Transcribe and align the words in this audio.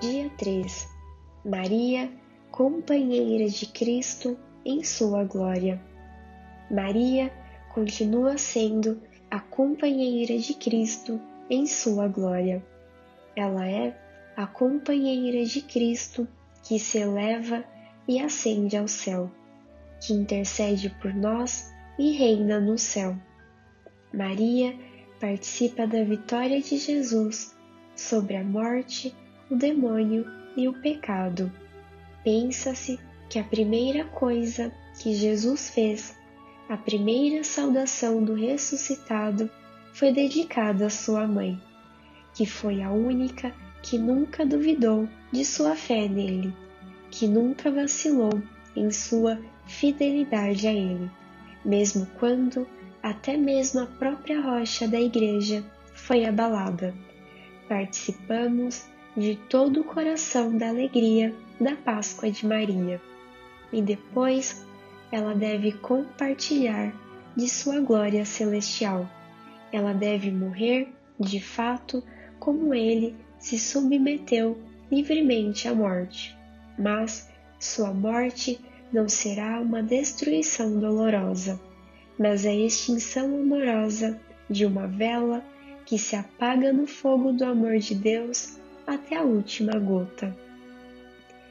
Dia 0.00 0.30
3 0.38 0.88
Maria, 1.44 2.08
companheira 2.52 3.50
de 3.50 3.66
Cristo 3.66 4.38
em 4.64 4.84
sua 4.84 5.24
glória. 5.24 5.82
Maria 6.70 7.32
continua 7.74 8.38
sendo 8.38 9.02
a 9.28 9.40
companheira 9.40 10.38
de 10.38 10.54
Cristo 10.54 11.20
em 11.50 11.66
sua 11.66 12.06
glória. 12.06 12.64
Ela 13.34 13.68
é 13.68 13.98
a 14.36 14.46
companheira 14.46 15.44
de 15.44 15.62
Cristo 15.62 16.28
que 16.62 16.78
se 16.78 16.98
eleva 16.98 17.64
e 18.06 18.20
ascende 18.20 18.76
ao 18.76 18.86
céu, 18.86 19.28
que 20.00 20.12
intercede 20.12 20.90
por 21.02 21.12
nós 21.12 21.74
e 21.98 22.12
reina 22.12 22.60
no 22.60 22.78
céu. 22.78 23.16
Maria 24.14 24.76
participa 25.18 25.88
da 25.88 26.04
vitória 26.04 26.62
de 26.62 26.78
Jesus 26.78 27.52
sobre 27.96 28.36
a 28.36 28.44
morte, 28.44 29.12
o 29.50 29.56
demônio 29.56 30.26
e 30.56 30.68
o 30.68 30.72
pecado. 30.72 31.50
Pensa-se 32.22 32.98
que 33.28 33.38
a 33.38 33.44
primeira 33.44 34.04
coisa 34.04 34.72
que 35.00 35.14
Jesus 35.14 35.70
fez, 35.70 36.16
a 36.68 36.76
primeira 36.76 37.44
saudação 37.44 38.22
do 38.22 38.34
ressuscitado, 38.34 39.50
foi 39.92 40.12
dedicada 40.12 40.86
à 40.86 40.90
sua 40.90 41.26
mãe, 41.26 41.60
que 42.34 42.46
foi 42.46 42.82
a 42.82 42.90
única 42.90 43.54
que 43.82 43.98
nunca 43.98 44.44
duvidou 44.44 45.08
de 45.32 45.44
sua 45.44 45.74
fé 45.74 46.08
nele, 46.08 46.54
que 47.10 47.26
nunca 47.26 47.70
vacilou 47.70 48.42
em 48.76 48.90
sua 48.90 49.38
fidelidade 49.66 50.66
a 50.66 50.72
ele, 50.72 51.10
mesmo 51.64 52.06
quando 52.18 52.66
até 53.02 53.36
mesmo 53.36 53.80
a 53.80 53.86
própria 53.86 54.40
rocha 54.40 54.86
da 54.86 55.00
igreja 55.00 55.64
foi 55.94 56.24
abalada. 56.24 56.94
Participamos 57.68 58.86
de 59.18 59.34
todo 59.34 59.80
o 59.80 59.84
coração 59.84 60.56
da 60.56 60.68
alegria 60.68 61.34
da 61.60 61.74
Páscoa 61.74 62.30
de 62.30 62.46
Maria. 62.46 63.02
E 63.72 63.82
depois 63.82 64.64
ela 65.10 65.34
deve 65.34 65.72
compartilhar 65.72 66.94
de 67.34 67.48
sua 67.48 67.80
glória 67.80 68.24
celestial. 68.24 69.10
Ela 69.72 69.92
deve 69.92 70.30
morrer, 70.30 70.94
de 71.18 71.40
fato, 71.40 72.00
como 72.38 72.72
ele 72.72 73.16
se 73.40 73.58
submeteu 73.58 74.56
livremente 74.88 75.66
à 75.66 75.74
morte. 75.74 76.36
Mas 76.78 77.28
sua 77.58 77.92
morte 77.92 78.60
não 78.92 79.08
será 79.08 79.60
uma 79.60 79.82
destruição 79.82 80.78
dolorosa, 80.78 81.60
mas 82.16 82.46
a 82.46 82.54
extinção 82.54 83.24
amorosa 83.34 84.18
de 84.48 84.64
uma 84.64 84.86
vela 84.86 85.44
que 85.84 85.98
se 85.98 86.14
apaga 86.14 86.72
no 86.72 86.86
fogo 86.86 87.32
do 87.32 87.44
amor 87.44 87.78
de 87.78 87.96
Deus 87.96 88.58
até 88.88 89.18
a 89.18 89.22
última 89.22 89.78
gota. 89.78 90.34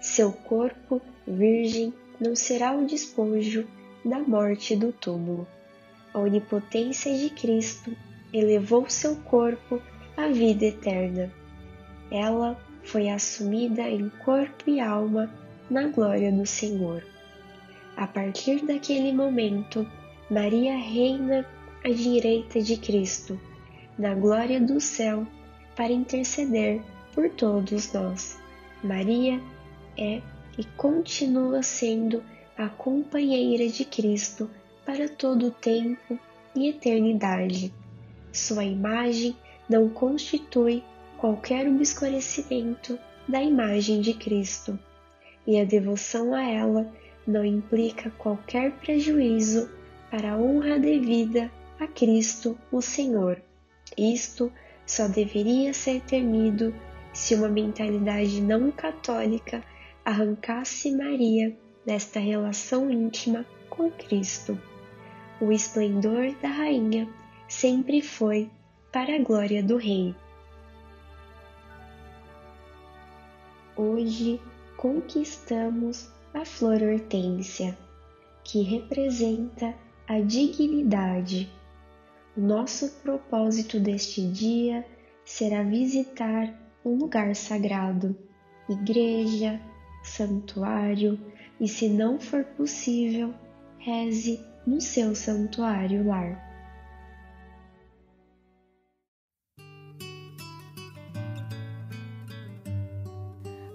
Seu 0.00 0.32
corpo 0.32 1.00
virgem 1.24 1.94
não 2.20 2.34
será 2.34 2.76
o 2.76 2.84
despojo 2.84 3.64
da 4.04 4.18
morte 4.18 4.74
do 4.74 4.92
túmulo. 4.92 5.46
A 6.12 6.18
onipotência 6.18 7.16
de 7.16 7.30
Cristo 7.30 7.96
elevou 8.32 8.90
seu 8.90 9.14
corpo 9.14 9.80
à 10.16 10.26
vida 10.26 10.64
eterna. 10.64 11.30
Ela 12.10 12.60
foi 12.82 13.08
assumida 13.08 13.82
em 13.82 14.08
corpo 14.24 14.68
e 14.68 14.80
alma 14.80 15.32
na 15.70 15.86
glória 15.86 16.32
do 16.32 16.44
Senhor. 16.44 17.04
A 17.96 18.08
partir 18.08 18.66
daquele 18.66 19.12
momento, 19.12 19.88
Maria 20.28 20.76
reina 20.76 21.46
à 21.84 21.90
direita 21.90 22.60
de 22.60 22.76
Cristo, 22.76 23.38
na 23.96 24.14
glória 24.14 24.60
do 24.60 24.80
céu, 24.80 25.24
para 25.76 25.92
interceder 25.92 26.82
por 27.14 27.28
todos 27.30 27.92
nós. 27.92 28.38
Maria 28.82 29.40
é 29.96 30.22
e 30.58 30.64
continua 30.76 31.62
sendo 31.62 32.22
a 32.56 32.68
companheira 32.68 33.68
de 33.68 33.84
Cristo 33.84 34.50
para 34.84 35.08
todo 35.08 35.46
o 35.46 35.50
tempo 35.50 36.18
e 36.54 36.68
eternidade. 36.68 37.72
Sua 38.32 38.64
imagem 38.64 39.36
não 39.68 39.88
constitui 39.88 40.82
qualquer 41.16 41.66
obscurecimento 41.68 42.98
da 43.28 43.42
imagem 43.42 44.00
de 44.00 44.14
Cristo, 44.14 44.78
e 45.46 45.60
a 45.60 45.64
devoção 45.64 46.34
a 46.34 46.42
ela 46.42 46.92
não 47.26 47.44
implica 47.44 48.10
qualquer 48.10 48.72
prejuízo 48.72 49.70
para 50.10 50.32
a 50.32 50.36
honra 50.36 50.78
devida 50.78 51.50
a 51.78 51.86
Cristo, 51.86 52.58
o 52.72 52.82
Senhor. 52.82 53.40
Isto 53.96 54.52
só 54.84 55.06
deveria 55.08 55.72
ser 55.72 56.00
temido 56.02 56.74
se 57.12 57.34
uma 57.34 57.48
mentalidade 57.48 58.40
não 58.40 58.70
católica 58.70 59.62
arrancasse 60.04 60.90
Maria 60.92 61.56
desta 61.84 62.20
relação 62.20 62.90
íntima 62.90 63.44
com 63.68 63.90
Cristo. 63.90 64.60
O 65.40 65.50
esplendor 65.50 66.34
da 66.42 66.48
rainha 66.48 67.08
sempre 67.48 68.02
foi 68.02 68.50
para 68.92 69.16
a 69.16 69.18
glória 69.18 69.62
do 69.62 69.76
rei. 69.76 70.14
Hoje 73.76 74.40
conquistamos 74.76 76.10
a 76.34 76.44
flor 76.44 76.82
hortência, 76.82 77.76
que 78.44 78.62
representa 78.62 79.74
a 80.06 80.20
dignidade. 80.20 81.50
Nosso 82.36 82.90
propósito 83.02 83.80
deste 83.80 84.26
dia 84.26 84.84
será 85.24 85.62
visitar 85.62 86.52
um 86.84 86.96
lugar 86.96 87.34
sagrado, 87.34 88.16
igreja, 88.68 89.60
santuário, 90.02 91.18
e 91.60 91.68
se 91.68 91.88
não 91.88 92.18
for 92.18 92.44
possível, 92.44 93.34
reze 93.78 94.40
no 94.66 94.80
seu 94.80 95.14
santuário 95.14 96.06
lar. 96.06 96.50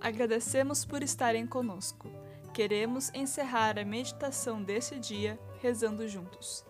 Agradecemos 0.00 0.84
por 0.84 1.02
estarem 1.02 1.46
conosco. 1.46 2.08
Queremos 2.54 3.12
encerrar 3.14 3.78
a 3.78 3.84
meditação 3.84 4.62
desse 4.62 4.98
dia 4.98 5.38
rezando 5.60 6.08
juntos. 6.08 6.64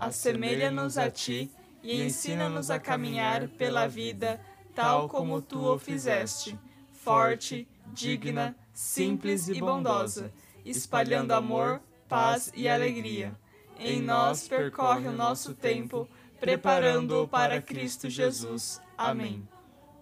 Assemelha-nos 0.00 0.98
a 0.98 1.08
Ti 1.08 1.50
e 1.82 2.02
ensina-nos 2.02 2.70
a 2.70 2.78
caminhar 2.78 3.48
pela 3.48 3.86
vida 3.86 4.40
tal 4.74 5.08
como 5.08 5.40
tu 5.40 5.60
o 5.60 5.78
fizeste, 5.78 6.58
forte, 6.92 7.68
digna, 7.86 8.56
simples 8.72 9.48
e 9.48 9.60
bondosa, 9.60 10.32
espalhando 10.64 11.32
amor, 11.32 11.80
paz 12.08 12.52
e 12.54 12.68
alegria. 12.68 13.34
Em 13.78 14.00
nós 14.00 14.46
percorre 14.46 15.08
o 15.08 15.12
nosso 15.12 15.54
tempo, 15.54 16.08
preparando-o 16.38 17.26
para 17.26 17.60
Cristo 17.60 18.08
Jesus. 18.08 18.80
Amém. 18.96 19.46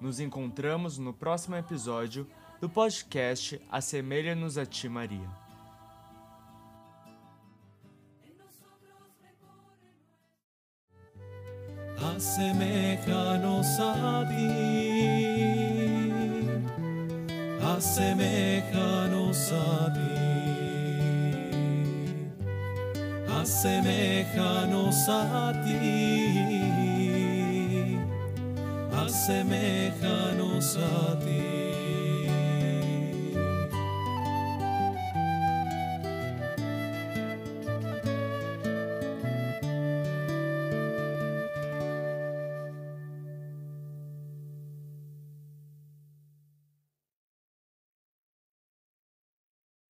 Nos 0.01 0.21
encontramos 0.21 0.99
no 0.99 1.13
próximo 1.13 1.57
episódio 1.57 2.27
do 2.61 2.69
podcast 2.69 3.61
Assemelha-nos 3.71 4.59
a 4.59 4.67
Ti, 4.67 4.89
Maria. 4.89 5.50
Assemeja-nos 12.01 13.79
a 13.79 14.25
ti. 14.29 14.49
Assemeja-nos 17.61 19.53
a 19.53 19.93
ti. 19.95 20.21
Assemeja-nos 23.41 25.09
a 25.09 25.53
ti. 25.65 25.79
Assemeja-nos 29.05 30.77
a. 30.77 31.10